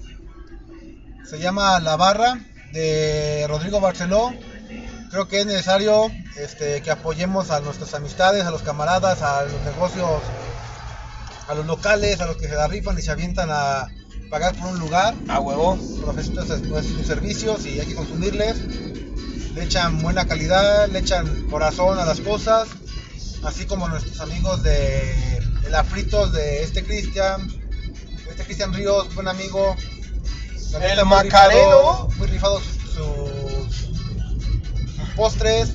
Se 1.29 1.39
llama 1.39 1.79
La 1.79 1.95
Barra 1.97 2.39
de 2.71 3.45
Rodrigo 3.47 3.79
Barceló. 3.79 4.33
Creo 5.11 5.27
que 5.27 5.39
es 5.41 5.45
necesario 5.45 6.09
este, 6.37 6.81
que 6.81 6.91
apoyemos 6.91 7.49
a 7.51 7.59
nuestras 7.61 7.93
amistades, 7.93 8.45
a 8.45 8.51
los 8.51 8.61
camaradas, 8.61 9.21
a 9.21 9.43
los 9.43 9.61
negocios, 9.63 10.21
a 11.47 11.55
los 11.55 11.65
locales, 11.65 12.21
a 12.21 12.25
los 12.25 12.37
que 12.37 12.47
se 12.47 12.55
la 12.55 12.67
rifan 12.67 12.97
y 12.97 13.01
se 13.01 13.11
avientan 13.11 13.49
a 13.51 13.87
pagar 14.29 14.55
por 14.55 14.67
un 14.69 14.79
lugar. 14.79 15.13
A 15.27 15.39
huevo. 15.39 15.77
Profesitas 16.01 16.47
sus 16.47 17.05
servicios 17.07 17.65
y 17.65 17.79
hay 17.79 17.87
que 17.87 17.95
consumirles. 17.95 18.57
Le 19.55 19.63
echan 19.63 20.01
buena 20.01 20.25
calidad, 20.27 20.87
le 20.89 20.99
echan 20.99 21.47
corazón 21.49 21.97
a 21.99 22.05
las 22.05 22.21
cosas, 22.21 22.67
así 23.43 23.65
como 23.65 23.87
nuestros 23.87 24.19
amigos 24.21 24.61
de 24.63 25.37
el 25.65 25.75
Afritos 25.75 26.31
de 26.31 26.63
este 26.63 26.83
Cristian, 26.83 27.47
este 28.29 28.43
Cristian 28.43 28.73
Ríos, 28.73 29.13
buen 29.15 29.27
amigo. 29.27 29.75
La 30.71 30.85
El 30.93 31.05
muy 31.05 31.15
Macareno. 31.17 32.07
rifado- 32.07 32.09
Muy 32.17 32.27
rifados 32.27 32.61
sus, 32.63 32.93
sus- 32.93 33.89
sus 34.95 35.09
postres 35.15 35.69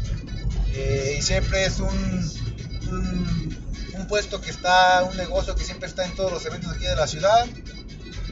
eh, 0.73 1.16
y 1.18 1.23
siempre 1.23 1.64
es 1.66 1.80
un, 1.80 1.88
un, 2.90 3.58
un 3.99 4.06
puesto 4.06 4.40
que 4.40 4.50
está, 4.50 5.02
un 5.11 5.16
negocio 5.16 5.56
que 5.56 5.64
siempre 5.64 5.88
está 5.88 6.04
en 6.06 6.14
todos 6.14 6.32
los 6.32 6.46
eventos 6.46 6.73
aquí 6.73 6.84
de 6.84 6.94
la 6.96 7.06
ciudad. 7.08 7.44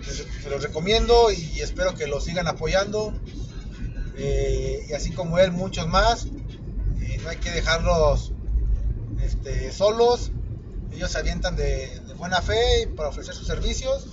Se 0.02 0.50
los 0.50 0.62
recomiendo 0.62 1.30
y 1.30 1.60
espero 1.60 1.94
que 1.94 2.06
lo 2.06 2.20
sigan 2.20 2.48
apoyando. 2.48 3.12
Eh, 4.16 4.86
y 4.88 4.92
así 4.92 5.12
como 5.12 5.38
él, 5.38 5.52
muchos 5.52 5.86
más. 5.88 6.26
Eh, 7.00 7.18
no 7.22 7.28
hay 7.28 7.36
que 7.36 7.50
dejarlos 7.50 8.32
este, 9.22 9.72
solos. 9.72 10.32
Ellos 10.92 11.10
se 11.10 11.18
avientan 11.18 11.56
de, 11.56 12.00
de 12.00 12.14
buena 12.14 12.42
fe 12.42 12.88
para 12.96 13.08
ofrecer 13.08 13.34
sus 13.34 13.46
servicios 13.46 14.08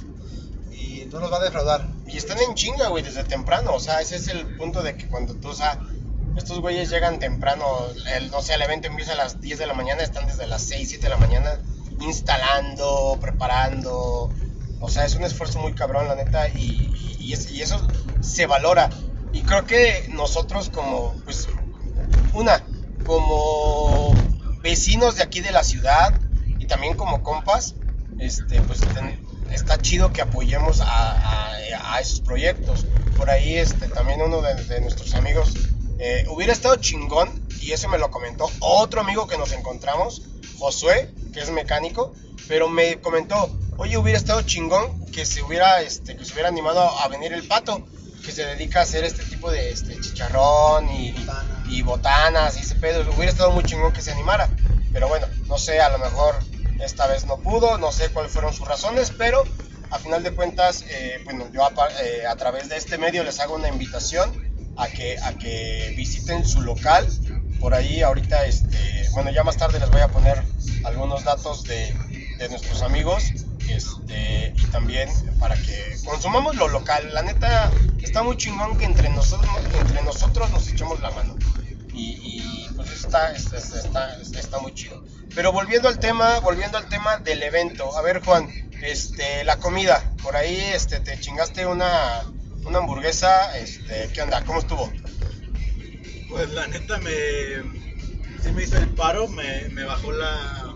y 0.72 1.06
no 1.12 1.20
los 1.20 1.32
va 1.32 1.38
a 1.38 1.44
defraudar. 1.44 1.90
Y 2.08 2.18
están 2.18 2.38
en 2.40 2.56
chinga, 2.56 2.88
güey, 2.88 3.04
desde 3.04 3.24
temprano. 3.24 3.74
O 3.74 3.80
sea, 3.80 4.02
ese 4.02 4.16
es 4.16 4.28
el 4.30 4.46
punto 4.58 4.82
de 4.82 4.96
que 4.96 5.08
cuando 5.08 5.36
tú, 5.36 5.50
o 5.50 5.56
sea, 5.56 5.80
estos 6.38 6.62
güeyes 6.62 6.90
llegan 6.90 7.20
temprano, 7.20 7.66
el, 8.16 8.32
no 8.32 8.42
sé, 8.42 8.54
el 8.54 8.62
evento 8.62 8.88
empieza 8.88 9.14
a 9.14 9.16
las 9.16 9.42
10 9.42 9.60
de 9.60 9.68
la 9.68 9.74
mañana, 9.74 10.04
están 10.04 10.26
desde 10.26 10.48
las 10.48 10.62
6, 10.64 10.88
7 10.90 11.04
de 11.04 11.10
la 11.10 11.18
mañana 11.18 11.60
instalando, 12.02 13.18
preparando. 13.20 14.32
O 14.80 14.90
sea, 14.90 15.06
es 15.06 15.16
un 15.16 15.24
esfuerzo 15.24 15.60
muy 15.60 15.74
cabrón, 15.74 16.08
la 16.08 16.16
neta, 16.16 16.48
y, 16.50 17.18
y, 17.20 17.34
es- 17.34 17.52
y 17.52 17.62
eso 17.62 17.80
se 18.22 18.46
valora. 18.46 18.90
Y 19.34 19.42
creo 19.44 19.66
que 19.66 20.08
nosotros 20.12 20.70
como, 20.70 21.16
pues, 21.26 21.48
una, 22.34 22.64
como 23.06 24.14
vecinos 24.62 25.16
de 25.16 25.24
aquí 25.24 25.42
de 25.42 25.52
la 25.52 25.64
ciudad 25.64 26.14
y 26.60 26.66
también 26.68 26.96
como 26.96 27.24
compas, 27.24 27.76
este, 28.20 28.62
pues 28.62 28.80
está 29.52 29.82
chido 29.82 30.12
que 30.12 30.22
apoyemos 30.22 30.82
a, 30.82 31.56
esos 32.02 32.22
proyectos. 32.22 32.86
Por 33.18 33.30
ahí, 33.30 33.58
este, 33.58 33.88
también 33.90 34.22
uno 34.22 34.42
de, 34.42 34.56
de 34.66 34.82
nuestros 34.82 35.14
amigos, 35.16 35.54
eh, 36.00 36.26
hubiera 36.30 36.54
estado 36.54 36.76
chingón, 36.78 37.30
y 37.62 37.74
eso 37.74 37.90
me 37.90 37.98
lo 37.98 38.10
comentó 38.10 38.50
otro 38.62 39.02
amigo 39.02 39.28
que 39.28 39.38
nos 39.38 39.52
encontramos, 39.52 40.22
Josué, 40.58 41.14
que 41.34 41.42
es 41.42 41.52
mecánico, 41.52 42.14
pero 42.48 42.70
me 42.70 43.02
comentó, 43.02 43.50
oye, 43.80 43.98
hubiera 43.98 44.20
estado 44.20 44.42
chingón 44.42 45.06
que 45.06 45.26
se 45.26 45.42
hubiera, 45.42 45.82
este, 45.82 46.16
que 46.16 46.26
se 46.26 46.34
hubiera 46.34 46.50
animado 46.50 46.82
a 46.82 47.08
venir 47.08 47.34
el 47.34 47.48
pato, 47.48 47.88
que 48.24 48.32
se 48.32 48.46
dedica 48.46 48.82
a 48.82 48.84
hacer 48.84 49.06
este 49.06 49.24
tipo 49.24 49.50
de 49.50 49.72
este, 49.72 50.00
chicharrón 50.00 50.90
y, 50.92 51.12
Botana. 51.14 51.64
y 51.70 51.82
botanas 51.82 52.58
y 52.58 52.60
ese 52.60 52.76
pedo. 52.76 53.10
Hubiera 53.16 53.32
estado 53.32 53.52
muy 53.52 53.64
chingón 53.64 53.94
que 53.94 54.02
se 54.02 54.12
animara. 54.12 54.50
Pero 54.92 55.08
bueno, 55.08 55.28
no 55.48 55.58
sé, 55.58 55.80
a 55.80 55.90
lo 55.90 55.98
mejor 55.98 56.36
esta 56.82 57.08
vez 57.08 57.26
no 57.26 57.38
pudo, 57.38 57.78
no 57.78 57.92
sé 57.92 58.10
cuáles 58.10 58.32
fueron 58.34 58.54
sus 58.54 58.68
razones, 58.68 59.12
pero 59.18 59.44
a 59.92 59.98
final 59.98 60.24
de 60.24 60.32
cuentas, 60.32 60.84
eh, 60.90 61.22
bueno, 61.24 61.46
yo 61.54 61.62
eh, 62.02 62.26
a 62.28 62.36
través 62.36 62.68
de 62.68 62.76
este 62.76 62.98
medio 62.98 63.24
les 63.24 63.40
hago 63.40 63.56
una 63.56 63.70
invitación 63.70 64.74
a 64.76 64.88
que, 64.88 65.18
a 65.20 65.34
que 65.34 65.94
visiten 65.96 66.46
su 66.46 66.62
local. 66.62 67.08
Por 67.62 67.74
ahí 67.74 68.02
ahorita, 68.02 68.46
este, 68.46 69.08
bueno, 69.14 69.32
ya 69.32 69.44
más 69.44 69.56
tarde 69.56 69.80
les 69.80 69.90
voy 69.90 70.02
a 70.02 70.10
poner 70.10 70.44
algunos 70.84 71.24
datos 71.24 71.64
de, 71.64 71.94
de 72.38 72.50
nuestros 72.50 72.82
amigos 72.82 73.24
este, 73.72 74.54
y 74.58 74.66
también 74.68 75.10
para 75.40 75.56
que 75.56 75.98
consumamos 76.06 76.56
lo 76.56 76.68
local. 76.68 77.14
La 77.14 77.22
neta, 77.22 77.72
está 78.02 78.24
muy 78.24 78.38
chingón 78.38 78.78
que 78.78 78.86
entre 78.86 79.10
nosotros, 79.10 79.50
entre 79.80 80.02
nosotros 80.04 80.50
nos 80.52 80.68
echemos 80.68 81.00
la 81.02 81.12
mano. 81.12 81.36
Y, 81.94 82.12
y, 82.12 82.70
pues 82.76 82.92
está, 82.92 83.34
está, 83.36 83.58
está, 83.58 84.22
está- 84.22 84.60
muy 84.60 84.74
chido. 84.74 85.04
Pero 85.36 85.52
volviendo 85.52 85.90
al 85.90 86.00
tema, 86.00 86.40
volviendo 86.40 86.78
al 86.78 86.88
tema 86.88 87.18
del 87.18 87.44
evento. 87.44 87.96
A 87.98 88.02
ver, 88.02 88.22
Juan, 88.24 88.50
este, 88.82 89.44
la 89.44 89.58
comida. 89.58 90.04
Por 90.24 90.36
ahí 90.36 90.56
este, 90.74 91.00
te 91.00 91.20
chingaste 91.20 91.66
una, 91.66 92.24
una 92.66 92.78
hamburguesa. 92.80 93.58
Este, 93.58 94.10
¿Qué 94.14 94.22
onda? 94.22 94.44
¿Cómo 94.46 94.60
estuvo? 94.60 94.92
Pues 96.30 96.50
la 96.52 96.68
neta 96.68 96.98
me. 97.00 97.12
Sí 98.44 98.52
me 98.54 98.64
hizo 98.64 98.78
el 98.78 98.88
paro, 98.90 99.28
me, 99.28 99.68
me 99.70 99.84
bajó 99.84 100.12
la, 100.14 100.74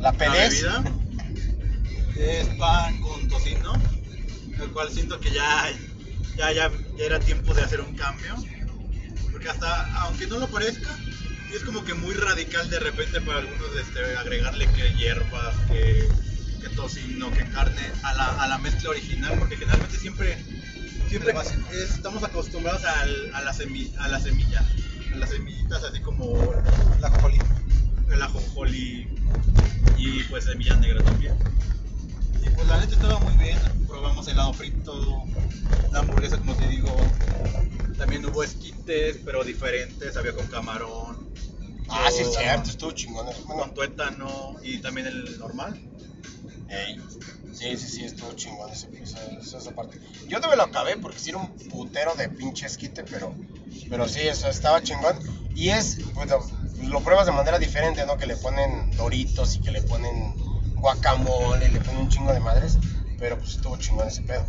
¿La 0.00 0.12
la 0.12 0.12
bebida. 0.12 0.82
Es 2.18 2.48
pan 2.58 3.00
con 3.00 3.28
tocino, 3.28 3.80
el 4.60 4.70
cual 4.72 4.90
siento 4.90 5.20
que 5.20 5.30
ya, 5.30 5.70
ya, 6.36 6.52
ya, 6.52 6.70
ya 6.96 7.04
era 7.04 7.20
tiempo 7.20 7.54
de 7.54 7.62
hacer 7.62 7.80
un 7.80 7.94
cambio. 7.94 8.34
Porque 9.30 9.48
hasta, 9.48 9.84
aunque 10.02 10.26
no 10.26 10.38
lo 10.38 10.48
parezca, 10.48 10.98
es 11.54 11.62
como 11.62 11.84
que 11.84 11.94
muy 11.94 12.14
radical 12.14 12.68
de 12.70 12.80
repente 12.80 13.20
para 13.20 13.38
algunos 13.38 13.76
este, 13.80 14.16
agregarle 14.16 14.68
que 14.72 14.94
hierbas, 14.94 15.54
que, 15.70 16.10
que 16.60 16.68
tocino, 16.70 17.32
que 17.32 17.44
carne 17.50 17.82
a 18.02 18.12
la, 18.14 18.42
a 18.42 18.48
la 18.48 18.58
mezcla 18.58 18.90
original, 18.90 19.36
porque 19.38 19.56
generalmente 19.56 19.96
siempre, 19.96 20.36
siempre 21.08 21.32
Es 21.72 21.90
estamos 21.94 22.24
acostumbrados 22.24 22.84
al- 22.84 23.34
a, 23.34 23.42
la 23.42 23.52
semi- 23.52 23.92
a 24.00 24.08
la 24.08 24.18
semilla, 24.18 24.64
a 25.12 25.16
las 25.16 25.30
semillitas 25.30 25.84
así 25.84 26.00
como 26.00 26.52
La 27.00 27.12
el 28.12 28.22
ajonjolí 28.22 29.06
y 29.96 30.24
pues 30.24 30.44
semilla 30.44 30.76
negra 30.76 31.02
también. 31.04 31.34
Y 32.42 32.50
pues 32.50 32.68
la 32.68 32.78
neta 32.78 32.94
estaba 32.94 33.18
muy 33.18 33.36
bien, 33.36 33.58
probamos 33.86 34.26
helado 34.28 34.52
frito, 34.54 35.24
la 35.92 36.00
hamburguesa 36.00 36.38
como 36.38 36.56
te 36.56 36.68
digo, 36.68 37.16
también 37.96 38.24
hubo 38.26 38.42
esquites 38.42 39.18
pero 39.24 39.42
diferentes, 39.44 40.16
había 40.16 40.32
con 40.34 40.46
camarón. 40.48 41.28
Ah, 41.88 42.10
sí, 42.10 42.22
es 42.22 42.34
cierto, 42.34 42.70
estuvo 42.70 42.92
chingón. 42.92 43.26
Con 43.46 43.72
tuétano 43.74 44.56
y 44.62 44.78
también 44.80 45.06
el 45.06 45.38
normal. 45.38 45.80
ey, 46.68 46.96
sí, 47.54 47.76
sí, 47.78 47.88
sí, 47.88 48.04
estuvo 48.04 48.32
chingón 48.34 48.70
ese, 48.70 48.88
esa, 49.02 49.18
esa- 49.38 49.58
esa 49.58 49.74
parte. 49.74 49.98
Yo 50.28 50.38
no 50.38 50.48
me 50.50 50.56
lo 50.56 50.64
acabé 50.64 50.96
porque 50.98 51.18
sí 51.18 51.30
era 51.30 51.38
un 51.38 51.56
putero 51.70 52.14
de 52.14 52.28
pinche 52.28 52.66
esquite, 52.66 53.04
pero, 53.04 53.34
pero 53.88 54.06
sí, 54.06 54.20
eso 54.20 54.48
estaba 54.48 54.82
chingón. 54.82 55.18
Y 55.54 55.70
es, 55.70 56.12
bueno, 56.14 56.38
lo 56.76 57.00
pruebas 57.02 57.24
de 57.26 57.32
manera 57.32 57.58
diferente, 57.58 58.04
¿no? 58.04 58.16
Que 58.18 58.26
le 58.26 58.36
ponen 58.36 58.90
doritos 58.96 59.56
y 59.56 59.60
que 59.60 59.70
le 59.70 59.80
ponen 59.82 60.34
guacamole, 60.80 61.68
le 61.68 61.80
ponen 61.80 62.02
un 62.02 62.08
chingo 62.08 62.32
de 62.32 62.40
madres. 62.40 62.78
Pero 63.18 63.38
pues 63.38 63.52
estuvo 63.56 63.76
chingón 63.76 64.08
ese 64.08 64.22
pedo. 64.22 64.44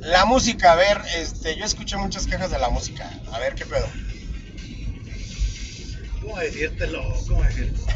La 0.00 0.24
música, 0.24 0.72
a 0.72 0.76
ver, 0.76 1.02
este, 1.16 1.56
yo 1.56 1.64
escuché 1.64 1.96
muchas 1.96 2.26
quejas 2.26 2.50
de 2.50 2.58
la 2.58 2.68
música. 2.70 3.10
A 3.32 3.38
ver 3.40 3.54
qué 3.54 3.66
pedo. 3.66 3.86
¿cómo 6.20 6.38
decírtelo? 6.38 7.02
¿Cómo 7.26 7.42
decirte? 7.42 7.80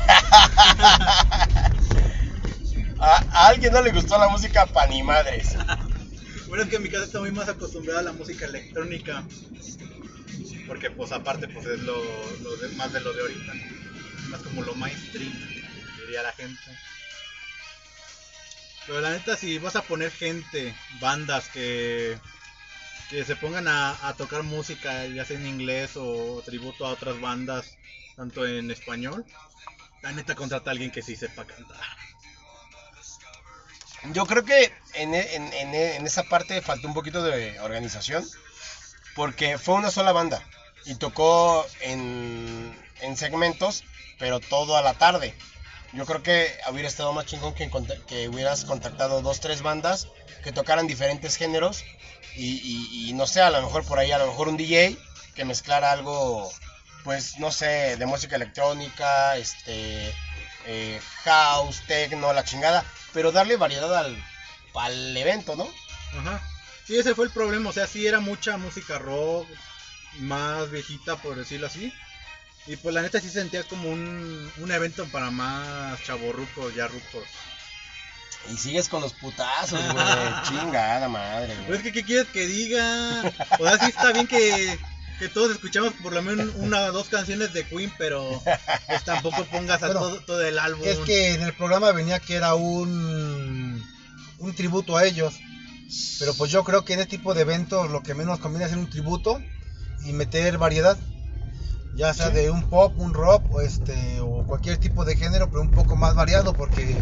A, 2.98 3.16
a 3.32 3.48
alguien 3.48 3.72
no 3.72 3.82
le 3.82 3.90
gustó 3.90 4.16
la 4.16 4.28
música 4.28 4.64
pa' 4.66 4.86
ni 4.86 5.02
madres. 5.02 5.56
Bueno, 6.46 6.62
es 6.62 6.70
que 6.70 6.76
en 6.76 6.82
mi 6.84 6.88
casa 6.88 7.04
está 7.04 7.18
muy 7.18 7.32
más 7.32 7.48
acostumbrada 7.48 7.98
a 7.98 8.04
la 8.04 8.12
música 8.12 8.44
electrónica. 8.46 9.24
Porque 10.68 10.88
pues 10.92 11.10
aparte 11.10 11.48
pues 11.48 11.66
es 11.66 11.80
lo, 11.80 11.96
lo 12.42 12.56
de- 12.58 12.68
más 12.76 12.92
de 12.92 13.00
lo 13.00 13.12
de 13.12 13.22
ahorita. 13.22 13.52
Más 14.32 14.40
como 14.40 14.62
lo 14.62 14.74
mainstream, 14.74 15.38
diría 15.98 16.22
la 16.22 16.32
gente. 16.32 16.62
Pero 18.86 19.00
la 19.02 19.10
neta 19.10 19.36
si 19.36 19.58
vas 19.58 19.76
a 19.76 19.82
poner 19.82 20.10
gente, 20.10 20.74
bandas 21.00 21.48
que, 21.48 22.18
que 23.10 23.24
se 23.24 23.36
pongan 23.36 23.68
a, 23.68 24.14
tocar 24.16 24.42
música, 24.42 25.06
ya 25.06 25.26
sea 25.26 25.36
en 25.36 25.46
inglés 25.46 25.92
o 25.96 26.42
tributo 26.46 26.86
a 26.86 26.92
otras 26.92 27.20
bandas, 27.20 27.76
tanto 28.16 28.46
en 28.46 28.70
español, 28.70 29.24
la 30.02 30.12
neta 30.12 30.34
contrata 30.34 30.70
a 30.70 30.72
alguien 30.72 30.90
que 30.90 31.02
sí 31.02 31.14
sepa 31.14 31.44
cantar. 31.46 31.78
Yo 34.12 34.26
creo 34.26 34.44
que 34.44 34.72
en, 34.94 35.14
e- 35.14 35.34
en- 35.36 35.52
en- 35.52 35.74
en 35.74 36.06
esa 36.06 36.22
parte 36.24 36.60
faltó 36.62 36.88
un 36.88 36.94
poquito 36.94 37.22
de 37.22 37.60
organización. 37.60 38.26
Porque 39.14 39.58
fue 39.58 39.74
una 39.74 39.90
sola 39.90 40.12
banda. 40.12 40.42
Y 40.86 40.94
tocó 40.94 41.66
en 41.82 42.74
segmentos, 43.14 43.84
pero 44.22 44.38
todo 44.38 44.76
a 44.76 44.82
la 44.82 44.94
tarde. 44.94 45.34
Yo 45.92 46.06
creo 46.06 46.22
que 46.22 46.48
hubiera 46.70 46.86
estado 46.88 47.12
más 47.12 47.26
chingón 47.26 47.54
que, 47.54 47.68
que 48.06 48.28
hubieras 48.28 48.64
contactado 48.64 49.20
dos, 49.20 49.40
tres 49.40 49.62
bandas 49.62 50.06
que 50.44 50.52
tocaran 50.52 50.86
diferentes 50.86 51.34
géneros. 51.36 51.82
Y, 52.36 52.52
y- 52.62 53.08
y 53.10 53.12
no 53.14 53.26
sé, 53.26 53.40
a 53.40 53.50
lo 53.50 53.60
mejor 53.60 53.84
por 53.84 53.98
ahí, 53.98 54.12
a 54.12 54.18
lo 54.18 54.28
mejor 54.28 54.46
un 54.46 54.56
DJ 54.56 54.96
que 55.34 55.44
mezclara 55.44 55.90
algo, 55.90 56.48
pues 57.02 57.40
no 57.40 57.50
sé, 57.50 57.96
de 57.96 58.06
música 58.06 58.36
electrónica, 58.36 59.36
este, 59.36 60.14
eh, 60.66 61.00
house, 61.24 61.82
techno, 61.88 62.32
la 62.32 62.44
chingada. 62.44 62.84
Pero 63.12 63.32
darle 63.32 63.56
variedad 63.56 63.92
al, 63.92 64.24
al 64.76 65.16
evento, 65.16 65.56
¿no? 65.56 65.68
Ajá. 66.16 66.40
Sí, 66.86 66.96
ese 66.96 67.16
fue 67.16 67.24
el 67.24 67.32
problema. 67.32 67.70
O 67.70 67.72
sea, 67.72 67.88
sí 67.88 68.06
era 68.06 68.20
mucha 68.20 68.56
música 68.56 68.98
rock, 69.00 69.48
más 70.20 70.70
viejita, 70.70 71.16
por 71.16 71.34
decirlo 71.34 71.66
así. 71.66 71.92
Y 72.66 72.76
pues 72.76 72.94
la 72.94 73.02
neta 73.02 73.20
sí 73.20 73.28
sentía 73.28 73.64
como 73.64 73.90
un, 73.90 74.50
un 74.58 74.70
evento 74.70 75.06
para 75.06 75.30
más 75.30 76.02
chavorrucos, 76.04 76.74
ya 76.74 76.86
rucos. 76.86 77.24
Y 78.50 78.56
sigues 78.56 78.88
con 78.88 79.02
los 79.02 79.12
putazos, 79.14 79.80
güey. 79.92 80.06
Chingada 80.48 81.08
madre, 81.08 81.54
Pero 81.64 81.76
es 81.76 81.82
que, 81.82 81.92
¿qué 81.92 82.04
quieres 82.04 82.26
que 82.28 82.46
diga? 82.46 83.22
O 83.58 83.64
sea, 83.66 83.78
sí 83.78 83.86
está 83.86 84.12
bien 84.12 84.26
que, 84.26 84.78
que 85.18 85.28
todos 85.28 85.52
escuchamos 85.52 85.92
por 86.02 86.12
lo 86.12 86.22
menos 86.22 86.50
una 86.56 86.82
o 86.86 86.92
dos 86.92 87.08
canciones 87.08 87.52
de 87.52 87.64
Queen, 87.64 87.92
pero 87.98 88.42
pues 88.86 89.04
tampoco 89.04 89.44
pongas 89.44 89.82
a 89.82 89.86
Bueno, 89.86 90.00
todo, 90.00 90.20
todo 90.20 90.42
el 90.42 90.58
álbum. 90.58 90.82
Es 90.84 90.98
que 90.98 91.34
en 91.34 91.42
el 91.42 91.54
programa 91.54 91.92
venía 91.92 92.18
que 92.20 92.34
era 92.34 92.54
un, 92.54 93.84
un 94.38 94.54
tributo 94.54 94.96
a 94.96 95.04
ellos. 95.04 95.34
Pero 96.18 96.34
pues 96.34 96.50
yo 96.50 96.64
creo 96.64 96.84
que 96.84 96.94
en 96.94 97.00
este 97.00 97.18
tipo 97.18 97.34
de 97.34 97.42
eventos 97.42 97.90
lo 97.90 98.02
que 98.02 98.14
menos 98.14 98.38
conviene 98.38 98.64
es 98.64 98.70
hacer 98.70 98.82
un 98.82 98.90
tributo 98.90 99.40
y 100.04 100.12
meter 100.12 100.58
variedad. 100.58 100.96
Ya 101.94 102.14
sea 102.14 102.30
de 102.30 102.50
un 102.50 102.62
pop, 102.68 102.94
un 102.96 103.12
rock 103.12 103.44
o, 103.50 103.60
este, 103.60 104.20
o 104.20 104.44
cualquier 104.46 104.78
tipo 104.78 105.04
de 105.04 105.16
género, 105.16 105.48
pero 105.50 105.60
un 105.60 105.70
poco 105.70 105.94
más 105.94 106.14
variado 106.14 106.54
porque 106.54 106.96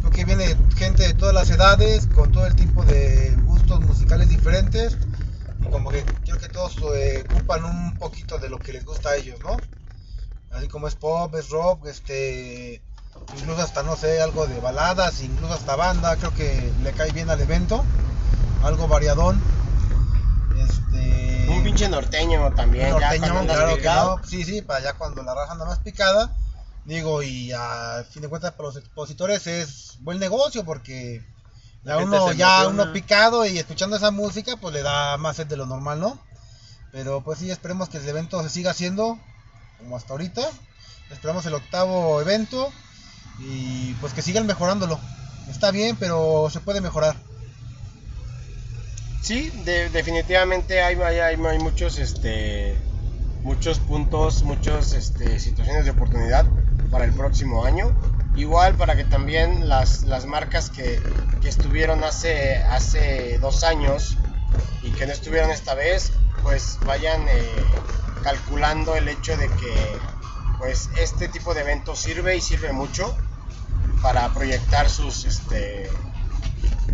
creo 0.00 0.10
que 0.10 0.24
viene 0.24 0.56
gente 0.76 1.04
de 1.04 1.14
todas 1.14 1.34
las 1.34 1.48
edades, 1.50 2.08
con 2.08 2.32
todo 2.32 2.46
el 2.46 2.56
tipo 2.56 2.84
de 2.84 3.36
gustos 3.44 3.80
musicales 3.80 4.28
diferentes. 4.28 4.96
Y 5.60 5.68
como 5.68 5.90
que 5.90 6.04
creo 6.24 6.38
que 6.38 6.48
todos 6.48 6.76
eh, 6.96 7.24
ocupan 7.30 7.64
un 7.64 7.98
poquito 7.98 8.38
de 8.38 8.48
lo 8.48 8.58
que 8.58 8.72
les 8.72 8.84
gusta 8.84 9.10
a 9.10 9.16
ellos, 9.16 9.38
¿no? 9.42 9.56
Así 10.50 10.68
como 10.68 10.88
es 10.88 10.94
pop, 10.94 11.34
es 11.34 11.50
rock, 11.50 11.86
este 11.86 12.82
incluso 13.38 13.62
hasta 13.62 13.82
no 13.82 13.96
sé, 13.96 14.20
algo 14.20 14.46
de 14.46 14.60
baladas, 14.60 15.22
incluso 15.22 15.54
hasta 15.54 15.76
banda, 15.76 16.16
creo 16.16 16.34
que 16.34 16.72
le 16.82 16.92
cae 16.92 17.12
bien 17.12 17.30
al 17.30 17.40
evento, 17.40 17.84
algo 18.62 18.88
variadón. 18.88 19.40
Este, 20.56 21.25
pinche 21.62 21.88
norteño 21.88 22.52
también. 22.54 22.98
ya 22.98 23.18
cuando 23.18 23.52
claro 23.52 23.68
que 23.70 23.76
picado. 23.76 24.18
no. 24.18 24.24
Sí, 24.24 24.44
sí, 24.44 24.62
para 24.62 24.78
allá 24.78 24.92
cuando 24.94 25.22
la 25.22 25.34
raza 25.34 25.52
anda 25.52 25.64
más 25.64 25.78
picada. 25.78 26.30
Digo, 26.84 27.22
y 27.22 27.52
a 27.52 28.04
fin 28.08 28.22
de 28.22 28.28
cuentas 28.28 28.52
para 28.52 28.68
los 28.68 28.76
expositores 28.76 29.46
es 29.46 29.96
buen 30.00 30.20
negocio 30.20 30.64
porque 30.64 31.24
La 31.82 31.94
ya 31.94 31.98
gente 32.00 32.16
uno, 32.16 32.32
ya 32.32 32.68
uno 32.68 32.92
picado 32.92 33.44
y 33.44 33.58
escuchando 33.58 33.96
esa 33.96 34.12
música, 34.12 34.56
pues 34.56 34.72
le 34.72 34.82
da 34.82 35.16
más 35.16 35.36
sed 35.36 35.46
de 35.48 35.56
lo 35.56 35.66
normal, 35.66 35.98
¿no? 35.98 36.18
Pero 36.92 37.22
pues 37.22 37.40
sí, 37.40 37.50
esperemos 37.50 37.88
que 37.88 37.98
el 37.98 38.08
evento 38.08 38.42
se 38.42 38.50
siga 38.50 38.70
haciendo 38.70 39.18
como 39.78 39.96
hasta 39.96 40.12
ahorita. 40.12 40.42
Esperamos 41.10 41.44
el 41.46 41.54
octavo 41.54 42.20
evento 42.20 42.72
y 43.40 43.94
pues 43.94 44.12
que 44.12 44.22
sigan 44.22 44.46
mejorándolo. 44.46 44.98
Está 45.48 45.70
bien, 45.70 45.96
pero 45.96 46.48
se 46.52 46.60
puede 46.60 46.80
mejorar. 46.80 47.16
Sí, 49.26 49.50
de- 49.64 49.88
definitivamente 49.90 50.80
hay, 50.82 50.94
muchos, 51.58 51.98
este, 51.98 52.78
muchos 53.42 53.80
puntos, 53.80 54.44
muchas 54.44 54.92
este, 54.92 55.40
situaciones 55.40 55.84
de 55.84 55.90
oportunidad 55.90 56.46
para 56.92 57.06
el 57.06 57.12
próximo 57.12 57.64
año. 57.64 57.90
Igual 58.36 58.76
para 58.76 58.94
que 58.94 59.02
también 59.02 59.68
las, 59.68 60.04
marcas 60.26 60.70
que, 60.70 61.00
estuvieron 61.42 62.04
hace, 62.04 63.38
dos 63.40 63.64
años 63.64 64.16
y 64.84 64.90
que 64.90 65.06
no 65.06 65.12
estuvieron 65.12 65.50
esta 65.50 65.74
vez, 65.74 66.12
pues 66.44 66.78
vayan 66.84 67.26
eh, 67.28 67.64
calculando 68.22 68.94
el 68.94 69.08
hecho 69.08 69.36
de 69.36 69.48
que 69.48 69.98
pues 70.60 70.88
este 71.00 71.26
tipo 71.28 71.52
de 71.52 71.62
eventos 71.62 71.98
sirve 71.98 72.36
y 72.36 72.40
sirve 72.40 72.72
mucho 72.72 73.12
para 74.02 74.32
proyectar 74.32 74.88
sus 74.88 75.24
este 75.24 75.90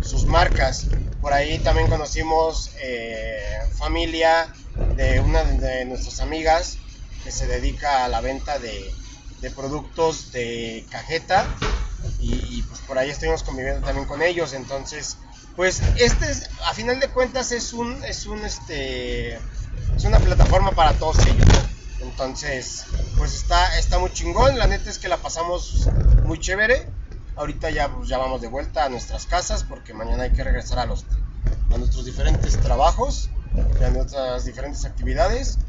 sus 0.01 0.25
marcas 0.25 0.87
por 1.23 1.33
ahí 1.33 1.57
también 1.59 1.87
conocimos 1.87 2.71
eh, 2.81 3.57
familia 3.77 4.53
de 4.97 5.21
una 5.21 5.41
de 5.45 5.85
nuestras 5.85 6.19
amigas 6.19 6.77
que 7.23 7.31
se 7.31 7.47
dedica 7.47 8.03
a 8.03 8.09
la 8.09 8.19
venta 8.19 8.59
de, 8.59 8.93
de 9.39 9.49
productos 9.49 10.33
de 10.33 10.85
cajeta 10.91 11.47
y, 12.19 12.61
pues 12.63 12.81
por 12.81 12.97
ahí 12.97 13.09
estuvimos 13.09 13.41
conviviendo 13.43 13.85
también 13.85 14.05
con 14.05 14.21
ellos. 14.21 14.51
Entonces 14.51 15.17
pues 15.55 15.81
este 15.97 16.29
es, 16.29 16.49
a 16.65 16.73
final 16.73 16.99
de 16.99 17.07
cuentas 17.07 17.53
es 17.53 17.71
un 17.71 18.03
es 18.03 18.25
un 18.25 18.43
este 18.43 19.35
es 19.95 20.03
una 20.03 20.19
plataforma 20.19 20.71
para 20.71 20.91
todos 20.91 21.25
ellos. 21.25 21.47
Entonces 22.01 22.83
pues 23.17 23.33
está 23.33 23.77
está 23.79 23.97
muy 23.97 24.11
chingón. 24.11 24.59
La 24.59 24.67
neta 24.67 24.89
es 24.89 24.99
que 24.99 25.07
la 25.07 25.17
pasamos 25.17 25.87
muy 26.25 26.37
chévere 26.37 26.85
ahorita 27.35 27.69
ya 27.69 27.89
pues, 27.89 28.09
ya 28.09 28.17
vamos 28.17 28.41
de 28.41 28.47
vuelta 28.47 28.85
a 28.85 28.89
nuestras 28.89 29.25
casas 29.25 29.63
porque 29.63 29.93
mañana 29.93 30.23
hay 30.23 30.31
que 30.31 30.43
regresar 30.43 30.79
a 30.79 30.85
los 30.85 31.05
a 31.73 31.77
nuestros 31.77 32.05
diferentes 32.05 32.59
trabajos 32.59 33.29
y 33.79 33.83
a 33.83 33.89
nuestras 33.89 34.45
diferentes 34.45 34.85
actividades. 34.85 35.59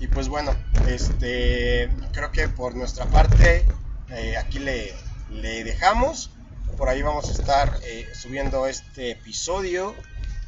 Y 0.00 0.08
pues 0.08 0.28
bueno 0.28 0.54
este 0.88 1.90
creo 2.12 2.30
que 2.32 2.48
por 2.48 2.74
nuestra 2.74 3.06
parte 3.06 3.66
eh, 4.10 4.36
aquí 4.36 4.58
le, 4.58 4.94
dejamos. 5.64 6.30
Por 6.76 6.88
ahí 6.88 7.02
vamos 7.02 7.28
a 7.28 7.32
estar 7.32 7.78
eh, 7.84 8.06
subiendo 8.14 8.66
este 8.66 9.12
episodio 9.12 9.94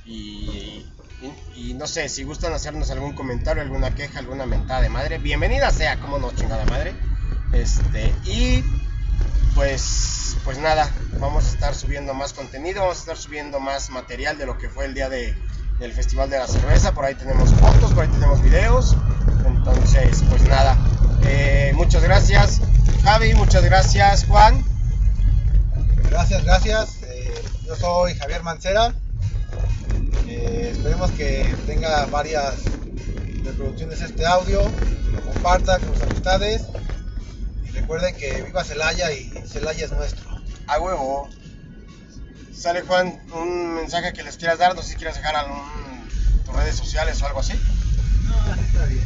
y, 0.05 0.85
y, 1.23 1.71
y 1.71 1.75
no 1.75 1.87
sé 1.87 2.09
si 2.09 2.25
gustan 2.25 2.53
hacernos 2.53 2.91
algún 2.91 3.15
comentario 3.15 3.63
alguna 3.63 3.95
queja 3.95 4.19
alguna 4.19 4.45
mentada 4.45 4.83
de 4.83 4.89
madre 4.89 5.19
bienvenida 5.19 5.71
sea 5.71 5.99
como 6.01 6.19
no 6.19 6.33
chingada 6.33 6.65
madre. 6.67 6.95
Este 7.53 8.13
y 8.25 8.65
pues 9.57 10.37
pues 10.45 10.59
nada 10.59 10.89
vamos 11.19 11.47
a 11.47 11.49
estar 11.49 11.75
subiendo 11.75 12.15
más 12.15 12.33
contenido 12.33 12.83
vamos 12.83 12.99
a 12.99 13.01
estar 13.01 13.17
subiendo 13.17 13.59
más 13.59 13.91
material 13.91 14.39
de 14.39 14.47
lo 14.47 14.57
que 14.57 14.69
fue 14.69 14.85
el 14.85 14.95
día 14.95 15.09
de, 15.09 15.35
del 15.81 15.93
festival 15.93 16.31
de 16.31 16.39
la 16.39 16.47
cerveza 16.47 16.93
por 16.93 17.05
ahí 17.05 17.17
tenemos 17.17 17.53
fotos 17.55 17.93
por 17.93 18.05
ahí 18.05 18.11
tenemos 18.11 18.41
videos 18.41 18.97
entonces 19.45 20.23
pues 20.31 20.43
nada 20.43 20.79
eh, 21.25 21.73
muchas 21.75 22.05
gracias 22.05 22.61
Javi 23.03 23.35
muchas 23.35 23.65
gracias 23.65 24.25
Juan 24.27 24.65
Gracias, 26.17 26.45
gracias. 26.45 27.03
Eh, 27.03 27.35
yo 27.67 27.77
soy 27.77 28.15
Javier 28.15 28.43
Mancera. 28.43 28.95
Eh, 30.27 30.71
esperemos 30.73 31.11
que 31.11 31.55
tenga 31.67 32.07
varias 32.07 32.55
reproducciones 33.45 34.01
este 34.01 34.25
audio, 34.25 34.63
que 34.63 35.13
lo 35.13 35.21
comparta 35.21 35.79
con 35.79 35.93
sus 35.95 36.03
amistades. 36.05 36.63
Recuerden 37.87 38.17
que 38.17 38.43
viva 38.43 38.65
Celaya 38.65 39.13
y 39.13 39.31
Celaya 39.47 39.85
es 39.85 39.93
nuestro. 39.93 40.29
a 40.67 40.81
huevo 40.81 41.29
sale 42.53 42.81
Juan 42.83 43.21
un 43.33 43.75
mensaje 43.77 44.13
que 44.13 44.25
les 44.25 44.37
quieras 44.37 44.59
dar 44.59 44.75
no 44.75 44.83
sé 44.83 44.89
si 44.91 44.95
quieres 44.97 45.15
dejar 45.15 45.37
algún 45.37 45.61
tus 46.45 46.53
redes 46.57 46.75
sociales 46.75 47.23
o 47.23 47.27
algo 47.29 47.39
así 47.39 47.53
No, 48.25 48.55
está 48.61 48.87
bien. 48.87 49.05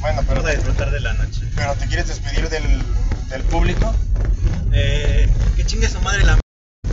bueno 0.00 0.20
pero 0.28 0.42
Vamos 0.42 0.50
a 0.50 0.54
disfrutar 0.56 0.90
de 0.90 1.00
la 1.00 1.14
noche. 1.14 1.40
pero 1.56 1.74
te 1.76 1.86
quieres 1.86 2.08
despedir 2.08 2.50
del, 2.50 2.62
del 3.30 3.42
público 3.44 3.94
Eh, 4.74 5.26
que 5.56 5.64
chingue 5.64 5.88
su 5.88 6.00
madre 6.02 6.24
la 6.24 6.38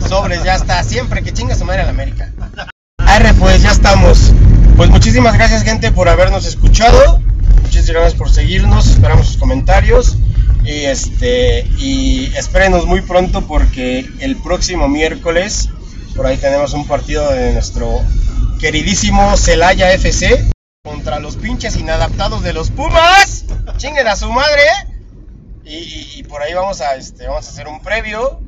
Sobres, 0.08 0.42
ya 0.42 0.54
está. 0.54 0.82
Siempre 0.84 1.22
que 1.22 1.32
chinga 1.34 1.54
su 1.54 1.64
madre 1.66 1.82
la 1.84 1.90
América. 1.90 2.32
Arre, 2.98 3.34
pues 3.34 3.60
ya 3.62 3.70
estamos. 3.72 4.32
Pues 4.76 4.88
muchísimas 4.88 5.34
gracias, 5.34 5.62
gente, 5.64 5.92
por 5.92 6.08
habernos 6.08 6.46
escuchado. 6.46 7.20
Muchísimas 7.62 7.88
gracias 8.02 8.14
por 8.14 8.30
seguirnos. 8.30 8.86
Esperamos 8.88 9.26
sus 9.28 9.36
comentarios. 9.36 10.16
Y 10.70 10.84
este 10.84 11.66
y 11.78 12.32
espérenos 12.36 12.86
muy 12.86 13.00
pronto 13.00 13.42
porque 13.42 14.08
el 14.20 14.36
próximo 14.36 14.88
miércoles 14.88 15.68
por 16.14 16.26
ahí 16.26 16.36
tenemos 16.36 16.74
un 16.74 16.86
partido 16.86 17.28
de 17.32 17.52
nuestro 17.54 18.00
queridísimo 18.60 19.36
Celaya 19.36 19.92
FC 19.92 20.48
contra 20.84 21.18
los 21.18 21.34
pinches 21.36 21.74
inadaptados 21.76 22.42
de 22.44 22.52
los 22.52 22.70
Pumas. 22.70 23.46
Chinguen 23.78 24.06
a 24.06 24.14
su 24.14 24.30
madre. 24.30 24.62
Y, 25.64 26.22
por 26.24 26.40
ahí 26.42 26.54
vamos 26.54 26.80
a 26.80 26.94
este 26.94 27.26
vamos 27.26 27.46
a 27.46 27.50
hacer 27.50 27.66
un 27.66 27.80
previo 27.80 28.40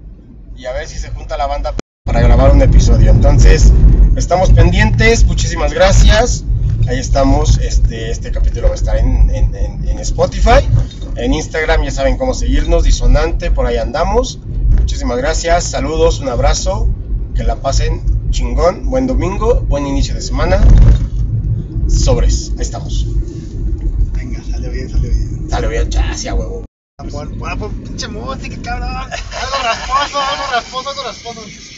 y 0.56 0.66
a 0.66 0.72
ver 0.72 0.86
si 0.86 0.98
se 0.98 1.08
junta 1.10 1.36
la 1.36 1.46
banda 1.46 1.74
para 2.04 2.20
grabar 2.20 2.52
un 2.52 2.62
episodio. 2.62 3.10
Entonces, 3.10 3.72
estamos 4.16 4.50
pendientes, 4.52 5.24
muchísimas 5.24 5.72
gracias. 5.72 6.44
Ahí 6.88 6.98
estamos, 7.00 7.58
este, 7.58 8.10
este 8.12 8.30
capítulo 8.30 8.68
va 8.68 8.74
a 8.74 8.76
estar 8.76 8.96
en- 8.96 9.30
en 9.34 9.98
Spotify, 10.00 10.68
en 11.16 11.34
Instagram 11.34 11.82
ya 11.84 11.90
saben 11.90 12.16
cómo 12.16 12.34
seguirnos, 12.34 12.84
disonante, 12.84 13.50
por 13.50 13.66
ahí 13.66 13.76
andamos. 13.76 14.38
Muchísimas 14.78 15.18
gracias, 15.18 15.64
saludos, 15.64 16.20
un 16.20 16.28
abrazo, 16.28 16.88
que 17.34 17.44
la 17.44 17.56
pasen 17.56 18.30
chingón, 18.30 18.88
buen 18.88 19.06
domingo, 19.06 19.60
buen 19.60 19.86
inicio 19.86 20.14
de 20.14 20.22
semana. 20.22 20.60
Sobres, 21.88 22.52
ahí 22.56 22.62
estamos. 22.62 23.06
Venga, 24.12 24.42
salió 24.50 24.70
bien, 24.70 24.88
salió 24.88 25.10
bien. 25.10 25.50
Sale 25.50 25.68
bien, 25.68 25.90
chasia, 25.90 26.34
huevo. 26.34 26.64
Pon, 27.10 27.36
pon, 27.38 27.58
pon 27.58 27.70
pinche 27.82 28.08
música, 28.08 28.56
cabrón. 28.62 28.88
Algo 28.90 29.56
rasposo, 29.62 30.20
algo 30.20 30.44
rasposo, 30.52 30.90
algo 30.90 31.02
rasposo. 31.02 31.40